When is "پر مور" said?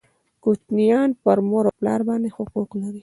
1.23-1.63